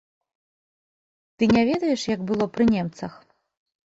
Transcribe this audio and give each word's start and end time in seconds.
Ты 1.37 1.49
не 1.57 1.63
ведаеш, 1.69 2.01
як 2.15 2.21
было 2.31 2.47
пры 2.57 2.67
немцах? 2.77 3.13